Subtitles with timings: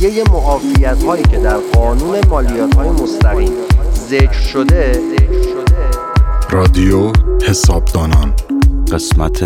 [0.00, 3.52] کلیه معافیت هایی که در قانون مالیات های مستقیم
[3.94, 5.00] ذکر شده
[6.50, 7.12] رادیو
[7.46, 8.34] حسابدانان.
[8.92, 9.42] قسمت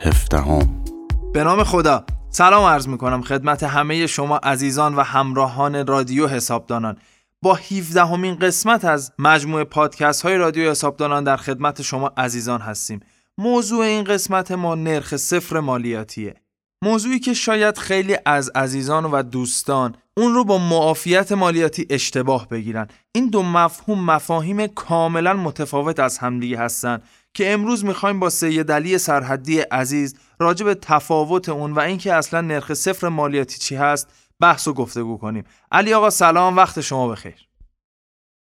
[0.00, 0.84] هفدهم.
[1.32, 2.04] به نام خدا.
[2.30, 6.96] سلام عرض می کنم خدمت همه شما عزیزان و همراهان رادیو حسابدانان.
[7.42, 13.00] با 17 همین قسمت از مجموعه پادکست های رادیو حسابدانان در خدمت شما عزیزان هستیم.
[13.38, 16.34] موضوع این قسمت ما نرخ صفر مالیاتیه.
[16.84, 22.88] موضوعی که شاید خیلی از عزیزان و دوستان اون رو با معافیت مالیاتی اشتباه بگیرن.
[23.12, 27.02] این دو مفهوم مفاهیم کاملا متفاوت از همدیگه هستن
[27.34, 32.40] که امروز می‌خوایم با سید علی سرحدی عزیز راجع به تفاوت اون و اینکه اصلا
[32.40, 34.08] نرخ صفر مالیاتی چی هست
[34.40, 35.44] بحث و گفتگو کنیم.
[35.72, 37.49] علی آقا سلام وقت شما بخیر.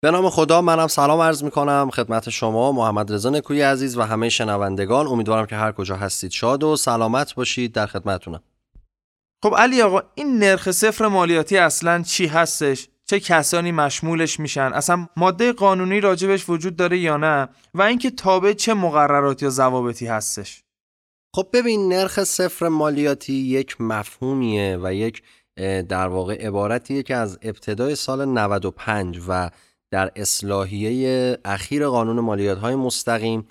[0.02, 4.02] به نام خدا منم سلام عرض می کنم خدمت شما محمد رضا نکوی عزیز و
[4.02, 5.06] همه شنوندگان.
[5.06, 8.42] امیدوارم که هر کجا هستید شاد و سلامت باشید در خدمتتونم.
[9.42, 15.07] خب علی آقا این نرخ صفر مالیاتی اصلا چی هستش؟ چه کسانی مشمولش میشن؟ اصلا
[15.16, 20.62] ماده قانونی راجبش وجود داره یا نه؟ و اینکه تابع چه مقررات یا ضوابطی هستش؟
[21.37, 25.23] خب ببین نرخ صفر مالیاتی یک مفهومیه و یک
[25.88, 29.51] در واقع عبارتیه که از ابتدای سال 95 و
[29.91, 33.49] در اصلاحیه اخیر قانون مالیات های مستقیم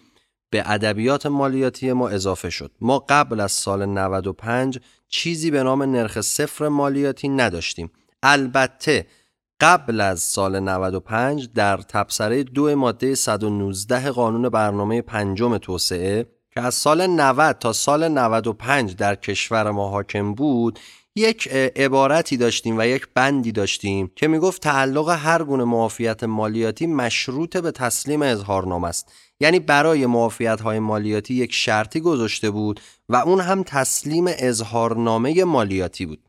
[0.50, 2.72] به ادبیات مالیاتی ما اضافه شد.
[2.82, 7.92] ما قبل از سال 95 چیزی به نام نرخ صفر مالیاتی نداشتیم.
[8.24, 9.08] البته
[9.62, 16.74] قبل از سال 95 در تبصره دو ماده 119 قانون برنامه پنجم توسعه که از
[16.74, 20.80] سال 90 تا سال 95 در کشور ما حاکم بود
[21.20, 27.58] یک عبارتی داشتیم و یک بندی داشتیم که می‌گفت تعلق هر گونه معافیت مالیاتی مشروط
[27.58, 29.12] به تسلیم اظهارنامه است.
[29.40, 36.06] یعنی برای معافیت های مالیاتی یک شرطی گذاشته بود و اون هم تسلیم اظهارنامه مالیاتی
[36.06, 36.20] بود.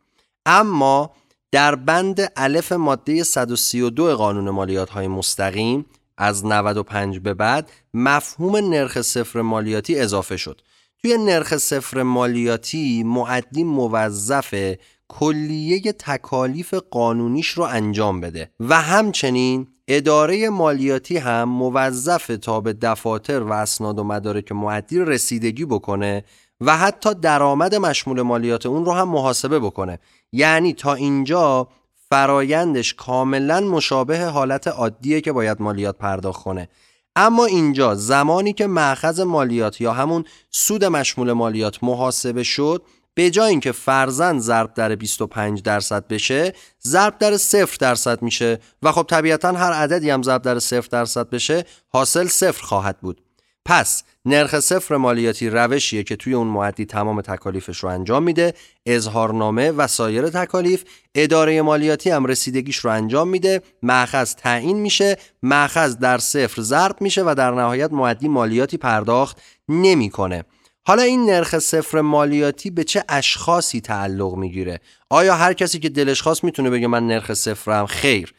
[0.47, 1.11] اما
[1.53, 5.87] در بند الف ماده 132 قانون مالیات های مستقیم
[6.19, 10.61] از 95 به بعد مفهوم نرخ صفر مالیاتی اضافه شد.
[11.03, 14.75] توی نرخ صفر مالیاتی معدی موظف
[15.09, 18.51] کلیه تکالیف قانونیش رو انجام بده.
[18.61, 25.65] و همچنین اداره مالیاتی هم موظف تا به دفاتر و اسناد و مدارک معدی رسیدگی
[25.65, 26.25] بکنه
[26.61, 29.99] و حتی درآمد مشمول مالیات اون رو هم محاسبه بکنه.
[30.33, 31.69] یعنی تا اینجا
[32.11, 36.69] فرایندش کاملا مشابه حالت عادیه که باید مالیات پرداخت کنه.
[37.17, 42.83] اما اینجا زمانی که معخذ مالیات یا همون سود مشمول مالیات محاسبه شد
[43.15, 46.53] به جای اینکه فرزن ضرب در 25 درصد بشه
[46.87, 48.59] ضرب در 0 درصد میشه.
[48.83, 53.21] و خب طبیعتا هر عددی هم ضرب در 0 درصد بشه حاصل صفر خواهد بود.
[53.65, 58.55] پس نرخ صفر مالیاتی روشیه که توی اون معدی تمام تکالیفش رو انجام میده
[58.87, 60.85] اظهارنامه و سایر تکالیف
[61.15, 67.23] اداره مالیاتی هم رسیدگیش رو انجام میده مأخذ تعیین میشه مأخذ در صفر ضرب میشه
[67.27, 70.45] و در نهایت معدی مالیاتی پرداخت نمی‌کنه.
[70.87, 76.23] حالا این نرخ صفر مالیاتی به چه اشخاصی تعلق می‌گیره؟ آیا هر کسی که دلش
[76.23, 78.35] خواست می‌تونه بگه من نرخ صفرم خیر؟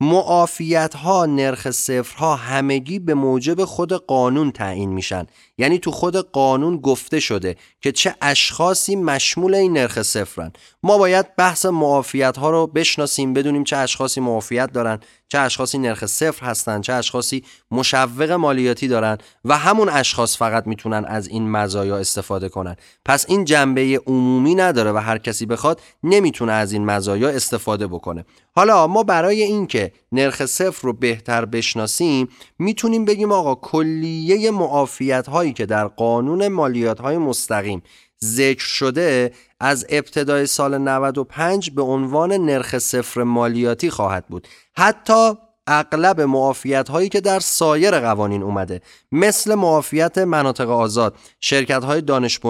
[0.00, 5.26] معافیت ها نرخ صفرها همگی به موجب خود قانون تعیین میشن.
[5.58, 10.52] یعنی تو خود قانون گفته شده که چه اشخاصی مشمول این نرخ صفرن.
[10.82, 14.98] ما باید بحث معافیت ها رو بشناسیم بدونیم چه اشخاصی معافیت دارن
[15.28, 21.04] چه اشخاصی نرخ صفر هستن چه اشخاصی مشوق مالیاتی دارن و همون اشخاص فقط می‌تونن
[21.04, 22.76] از این مزایا استفاده کنن.
[23.04, 28.24] پس این جنبه عمومی نداره و هر کسی بخواد نمی‌تونه از این مزایا استفاده بکنه.
[28.56, 32.28] حالا ما برای اینکه نرخ صفر رو بهتر بشناسیم
[32.58, 37.82] می‌تونیم بگیم آقا کلیه معافیت هایی که در قانون مالیات های مستقیم
[38.24, 44.48] ذکر شده از ابتدای سال 95 به عنوان نرخ صفر مالیاتی خواهد بود.
[44.76, 45.32] حتی
[45.66, 48.80] اغلب معافیت هایی که در سایر قوانین اومده
[49.12, 52.40] مثل معافیت مناطق آزاد شرکت های دانش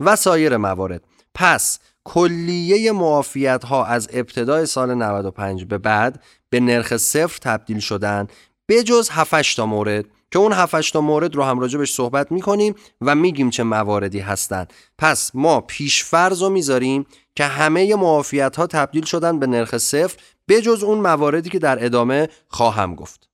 [0.00, 1.04] و سایر موارد.
[1.34, 8.26] پس کلیه معافیت ها از ابتدای سال 95 به بعد به نرخ صفر تبدیل شدن
[8.68, 10.04] بجز 7 تا مورد.
[10.36, 14.72] که اون 7 تا مورد رو هم راجبش صحبت می‌کنیم و میگیم چه مواردی هستند
[14.98, 17.06] پس ما پیش فرض رو می‌ذاریم
[17.36, 20.16] که همه معافیت ها تبدیل شدن به نرخ صفر
[20.48, 23.28] بجز اون مواردی که در ادامه خواهم گفت.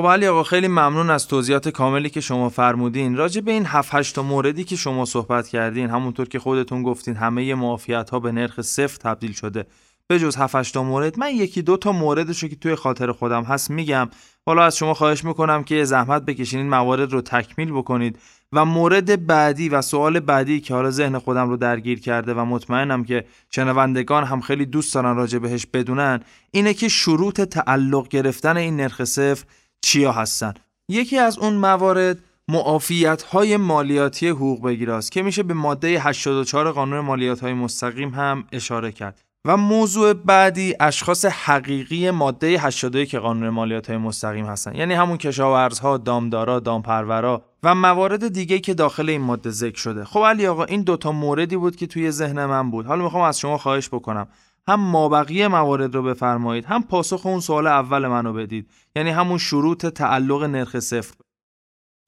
[0.00, 3.16] خب علی آقا خیلی ممنون از توضیحات کاملی که شما فرمودین.
[3.16, 7.16] راجع به این 7 8 تا موردی که شما صحبت کردین همونطور که خودتون گفتین
[7.16, 9.66] همه معافیت ها به نرخ صفر تبدیل شده.
[10.10, 13.42] به جز 7 تا مورد من یکی دو تا موردش رو که توی خاطر خودم
[13.42, 14.08] هست میگم.
[14.46, 18.18] حالا از شما خواهش می‌کنم که زحمت بکشین این موارد رو تکمیل بکنید.
[18.52, 23.04] و مورد بعدی و سوال بعدی که حالا ذهن خودم رو درگیر کرده و مطمئنم
[23.04, 26.20] که شنوندگان هم خیلی دوست دارن راجع بهش بدونن
[26.50, 29.44] اینه که شروط تعلق گرفتن این نرخ صفر
[29.82, 30.54] چیا هستن.
[30.88, 32.18] یکی از اون موارد
[32.48, 38.44] معافیت های مالیاتی حقوق بگیراست که میشه به ماده 84 قانون مالیات های مستقیم هم
[38.52, 39.29] اشاره کرد.
[39.44, 45.96] و موضوع بعدی اشخاص حقیقی ماده 81 قانون مالیات های مستقیم هستن یعنی همون کشاورزها،
[45.96, 50.04] دامدارا، دامپرورا و موارد دیگه که داخل این ماده ذکر شده.
[50.04, 52.86] خب علی آقا این دوتا موردی بود که توی ذهن من بود.
[52.86, 54.28] حالا می‌خوام از شما خواهش بکنم
[54.68, 59.86] هم مابقی موارد رو بفرمایید هم پاسخ اون سوال اول منو بدید یعنی همون شروط
[59.86, 61.14] تعلق نرخ صفر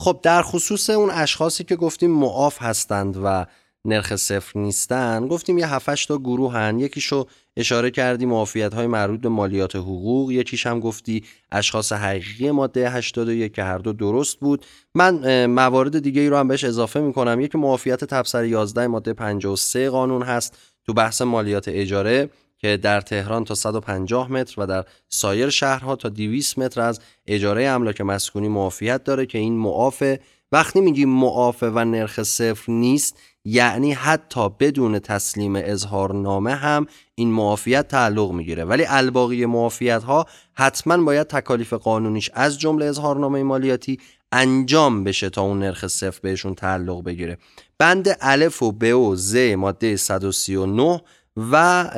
[0.00, 3.46] خب در خصوص اون اشخاصی که گفتیم معاف هستند و
[3.84, 5.29] نرخ صفر نیستن.
[5.29, 7.26] گفتیم یه 7 تا گروه هن یکیشو
[7.56, 10.31] اشاره کردی معافیت های مربوط به مالیات حقوق.
[10.31, 14.67] یکیش هم گفتی اشخاص حقیقی ماده 81 که هر دو درست بود.
[14.94, 17.40] من موارد دیگه ای رو هم بهش اضافه می‌کنم.
[17.40, 23.44] یکی معافیت تبصره 11 ماده 53 قانون هست تو بحث مالیات اجاره که در تهران
[23.44, 29.05] تا 150 متر و در سایر شهرها تا 200 متر از اجاره املاک مسکونی معافیت
[29.05, 30.20] داره که این معافه.
[30.52, 37.89] وقتی میگیم معافه و نرخ صفر نیست یعنی حتی بدون تسلیم اظهارنامه هم این معافیت
[37.89, 38.65] تعلق می‌گیره.
[38.65, 43.99] ولی الباقی معافیت ها حتما باید تکالیف قانونیش از جمله اظهارنامه مالیاتی
[44.33, 47.39] انجام بشه تا اون نرخ صفر بهشون تعلق بگیره.
[47.79, 51.00] بند الف و ب و ز ماده 139
[51.37, 51.91] و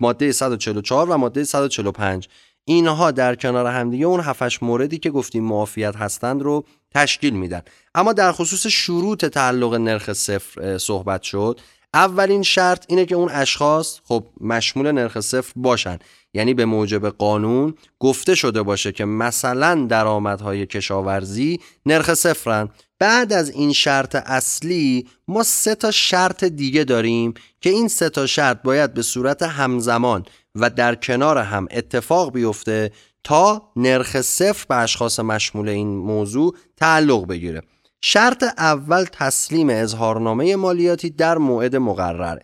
[0.00, 2.28] ماده 144 و ماده 145
[2.64, 7.62] اینها در کنار همدیگه اون هفتش موردی که گفتیم معافیت هستند رو تشکیل میدن.
[7.94, 11.60] اما در خصوص شروط تعلق نرخ صفر صحبت شد
[11.94, 15.98] اولین شرط اینه که اون اشخاص خب مشمول نرخ صفر باشن.
[16.34, 22.68] یعنی به موجب قانون گفته شده باشه که مثلا درآمدهای کشاورزی نرخ صفرن.
[22.98, 28.26] بعد از این شرط اصلی ما سه تا شرط دیگه داریم که این سه تا
[28.26, 30.24] شرط باید به صورت همزمان
[30.54, 32.90] و در کنار هم اتفاق بیفته
[33.24, 37.62] تا نرخ صفر به اشخاص مشمول این موضوع تعلق بگیره.
[38.00, 42.42] شرط اول تسلیم اظهارنامه مالیاتی در موعد مقرره.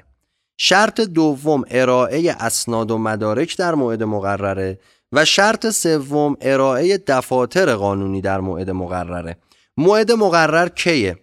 [0.61, 4.79] شرط دوم ارائه اسناد و مدارک در موعد مقرره
[5.13, 9.37] و شرط سوم ارائه دفاتر قانونی در موعد مقرره.
[9.77, 11.17] موعد مقرر کیه؟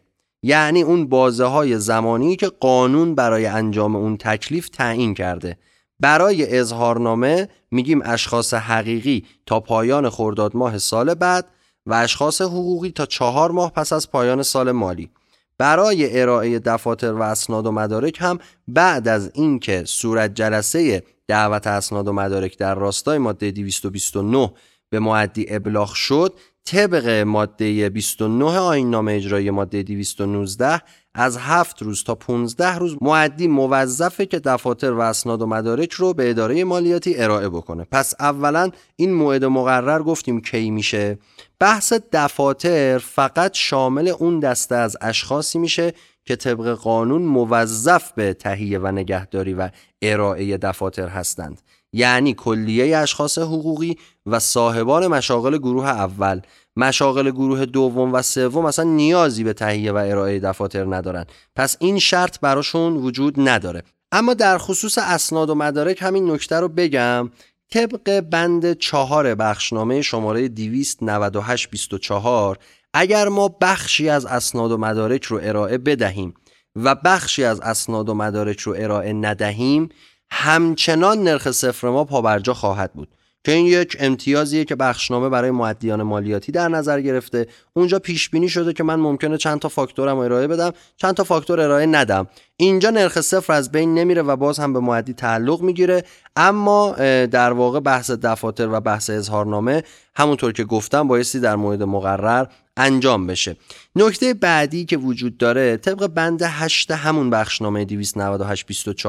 [0.43, 5.57] یعنی اون بازه های زمانی که قانون برای انجام اون تکلیف تعیین کرده.
[5.99, 11.47] برای اظهارنامه میگیم اشخاص حقیقی تا پایان خرداد ماه سال بعد
[11.85, 15.09] و اشخاص حقوقی تا چهار ماه پس از پایان سال مالی.
[15.57, 22.07] برای ارائه دفاتر و اسناد و مدارک هم بعد از اینکه صورت جلسه دعوت اسناد
[22.07, 24.51] و مدارک در راستای ماده 229
[24.89, 26.33] به معدی ابلاغ شد
[26.65, 30.81] طبق ماده 29 آیین نامه اجرایی ماده 219
[31.17, 36.13] از هفت روز تا 15 روز معدی موظفه که دفاتر و اسناد و مدارک رو
[36.13, 37.87] به اداره مالیاتی ارائه بکنه.
[37.91, 41.17] پس اولا این موعد مقرر گفتیم کی میشه.
[41.59, 45.93] بحث دفاتر فقط شامل اون دسته از اشخاصی میشه
[46.25, 49.69] که طبق قانون موظف به تهیه و نگهداری و
[50.01, 51.61] ارائه دفاتر هستند.
[51.93, 56.41] یعنی کلیه اشخاص حقوقی و صاحبان مشاغل گروه اول.
[56.75, 61.25] مشاغل گروه دوم و سوم اصلا نیازی به تهیه و ارائه دفاتر ندارن.
[61.55, 63.83] پس این شرط براشون وجود نداره.
[64.11, 67.31] اما در خصوص اسناد و مدارک همین نکته رو بگم.
[67.71, 72.57] طبق بند چهار بخشنامه شماره 29824
[72.93, 76.33] اگر ما بخشی از اسناد و مدارک رو ارائه بدهیم
[76.75, 79.89] و بخشی از اسناد و مدارک رو ارائه ندهیم
[80.31, 83.15] همچنان نرخ صفر ما پابرجا خواهد بود.
[83.45, 87.47] که این یک امتیازیه که بخشنامه برای معدیان مالیاتی در نظر گرفته.
[87.73, 91.61] اونجا پیش بینی شده که من ممکنه چند تا فاکتورم ارائه بدم چند تا فاکتور
[91.61, 92.27] ارائه ندم.
[92.57, 96.03] اینجا نرخ صفر از بین نمیره و باز هم به معدی تعلق می‌گیره.
[96.35, 96.91] اما
[97.25, 99.83] در واقع بحث دفاتر و بحث اظهارنامه
[100.15, 102.45] همونطور که گفتم بایستی در مورد مقرر
[102.77, 103.55] انجام بشه.
[103.95, 109.05] نکته بعدی که وجود داره طبق بند 8 همون بخشنامه 298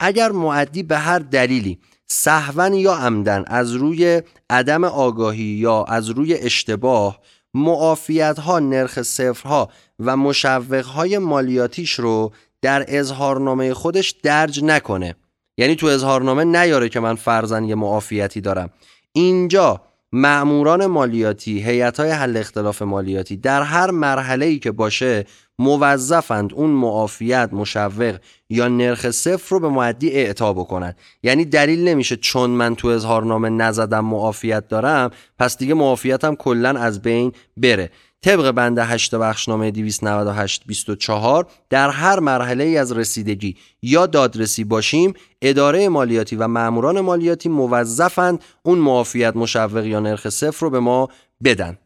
[0.00, 6.34] اگر معدی به هر دلیلی صحون یا عمدن از روی عدم آگاهی یا از روی
[6.34, 7.20] اشتباه
[7.54, 12.32] معافیت ها نرخ صفرها و مشوق های مالیاتیش رو
[12.62, 15.14] در اظهارنامه خودش درج نکنه.
[15.58, 18.70] یعنی تو اظهارنامه نیاره که من فرزن یه معافیتی دارم.
[19.12, 19.80] اینجا
[20.12, 25.24] معموران مالیاتی هیئت های حل اختلاف مالیاتی در هر مرحله ای که باشه
[25.58, 28.16] موظفند اون معافیت مشوق
[28.50, 30.94] یا نرخ صفر رو به معدی اعطا بکنن.
[31.22, 37.02] یعنی دلیل نمیشه چون من تو اظهارنامه نزدم معافیت دارم پس دیگه معافیتم کلا از
[37.02, 37.90] بین بره.
[38.22, 45.12] طبق بند 8 بخشنامه 298 24 در هر مرحله ای از رسیدگی یا دادرسی باشیم
[45.42, 51.08] اداره مالیاتی و ماموران مالیاتی موظفند اون معافیت مشوق یا نرخ صفر رو به ما
[51.44, 51.78] بدن.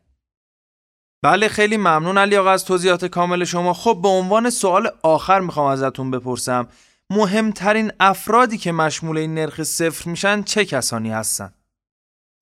[1.23, 3.73] بله خیلی ممنون علی آقا از توضیحات کامل شما.
[3.73, 6.69] خب به عنوان سوال آخر می‌خوام ازتون بپرسم.
[7.11, 11.53] مهمترین افرادی که مشمول این نرخ صفر میشن چه کسانی هستن؟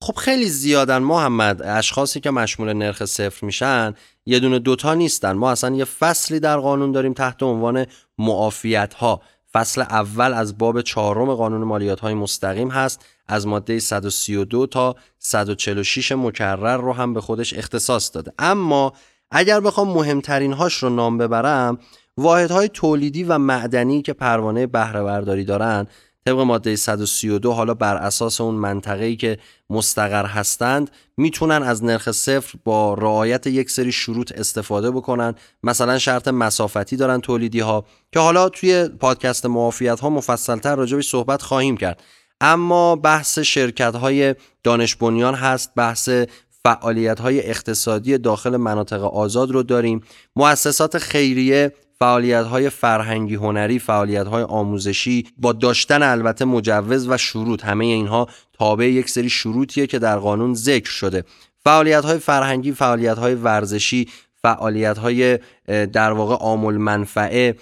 [0.02, 0.98] خب خیلی زیادن.
[0.98, 3.94] محمد اشخاصی که مشمول نرخ صفر میشن
[4.26, 5.32] یه دونه دوتا نیستن.
[5.32, 7.86] ما اصلا یه فصلی در قانون داریم تحت عنوان
[8.18, 13.04] معافیت ها فصل اول از باب چهارم قانون مالیات های مستقیم هست.
[13.28, 18.32] از ماده 132 تا 146 مکرر رو هم به خودش اختصاص داده.
[18.38, 18.92] اما
[19.30, 21.78] اگر بخوام مهمترین هاش رو نام ببرم
[22.16, 25.86] واحدهای تولیدی و معدنی که پروانه بهره برداری دارن
[26.26, 29.38] طبق ماده 132 حالا بر اساس اون منطقه‌ای که
[29.70, 35.34] مستقر هستند می‌تونن از نرخ صفر با رعایت یک سری شروط استفاده بکنن.
[35.62, 41.42] مثلا شرط مسافتی دارن تولیدی ها که حالا توی پادکست معافیت ها مفصلتر راجبش صحبت
[41.42, 42.02] خواهیم کرد.
[42.40, 46.10] اما بحث شرکت های دانش بنیان هست بحث
[46.64, 50.00] فعالیت های اقتصادی داخل مناطق آزاد رو داریم.
[50.36, 57.64] مؤسسات خیریه فعالیت های فرهنگی هنری فعالیت های آموزشی با داشتن البته مجوز و شروط.
[57.64, 61.24] همه اینها تابع یک سری شروطیه که در قانون ذکر شده.
[61.64, 64.08] فعالیت های فرهنگی فعالیت های ورزشی
[64.42, 67.56] فعالیت های در واقع آمول منفعه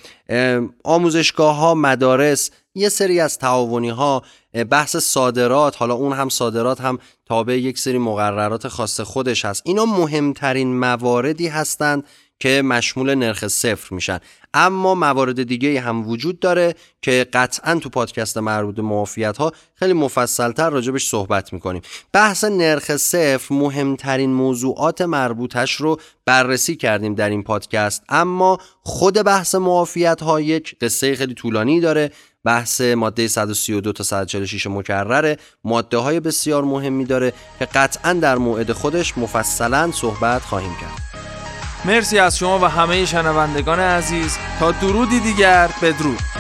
[0.84, 4.23] آموزشگاه ها مدارس یه سری از تعاونی ها
[4.71, 9.62] بحث صادرات حالا اون هم صادرات هم تابع یک سری مقررات خاص خودش هست.
[9.64, 12.04] اینا مهمترین مواردی هستند
[12.38, 14.18] که مشمول نرخ صفر میشن.
[14.54, 20.71] اما موارد دیگه هم وجود داره که قطعا تو پادکست مربوط معافیت ها خیلی مفصلتر
[20.71, 21.83] راجبش صحبت می‌کنیم.
[22.12, 28.02] بحث نرخ صفر مهمترین موضوعات مربوطش رو بررسی کردیم در این پادکست.
[28.09, 32.12] اما خود بحث معافیت ها یک قصه خیلی طولانی داره.
[32.46, 35.36] بحث ماده 132 تا 146 مکرره.
[35.64, 41.22] ماده های بسیار مهمی داره که قطعا در موعد خودش مفصلا صحبت خواهیم کرد.
[41.84, 44.36] مرسی از شما و همه شنوندگان عزیز.
[44.60, 46.35] تا درودی دیگر بدرود.